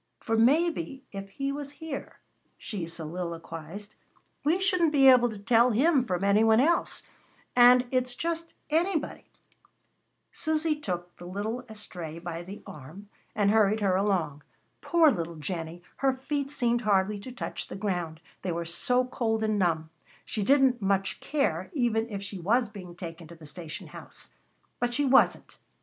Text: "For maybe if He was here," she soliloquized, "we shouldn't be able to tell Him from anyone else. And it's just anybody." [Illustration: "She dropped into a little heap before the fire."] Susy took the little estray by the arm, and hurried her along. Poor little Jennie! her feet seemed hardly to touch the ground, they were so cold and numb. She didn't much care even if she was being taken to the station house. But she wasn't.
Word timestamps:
"For 0.19 0.35
maybe 0.35 1.03
if 1.11 1.29
He 1.29 1.51
was 1.51 1.73
here," 1.73 2.17
she 2.57 2.87
soliloquized, 2.87 3.93
"we 4.43 4.59
shouldn't 4.59 4.91
be 4.91 5.07
able 5.07 5.29
to 5.29 5.37
tell 5.37 5.69
Him 5.69 6.01
from 6.01 6.23
anyone 6.23 6.59
else. 6.59 7.03
And 7.55 7.85
it's 7.91 8.15
just 8.15 8.55
anybody." 8.71 9.29
[Illustration: 10.31 10.73
"She 10.81 10.81
dropped 10.81 11.21
into 11.21 11.25
a 11.25 11.29
little 11.31 11.59
heap 11.59 11.67
before 11.67 11.67
the 11.67 11.67
fire."] 11.67 11.77
Susy 11.77 12.17
took 12.17 12.17
the 12.17 12.17
little 12.17 12.17
estray 12.17 12.17
by 12.17 12.43
the 12.43 12.63
arm, 12.65 13.09
and 13.35 13.51
hurried 13.51 13.79
her 13.81 13.95
along. 13.95 14.41
Poor 14.81 15.11
little 15.11 15.35
Jennie! 15.35 15.83
her 15.97 16.15
feet 16.17 16.49
seemed 16.49 16.81
hardly 16.81 17.19
to 17.19 17.31
touch 17.31 17.67
the 17.67 17.75
ground, 17.75 18.21
they 18.41 18.51
were 18.51 18.65
so 18.65 19.05
cold 19.05 19.43
and 19.43 19.59
numb. 19.59 19.91
She 20.25 20.41
didn't 20.41 20.81
much 20.81 21.19
care 21.19 21.69
even 21.73 22.09
if 22.09 22.23
she 22.23 22.39
was 22.39 22.69
being 22.69 22.95
taken 22.95 23.27
to 23.27 23.35
the 23.35 23.45
station 23.45 23.89
house. 23.89 24.31
But 24.79 24.95
she 24.95 25.05
wasn't. 25.05 25.59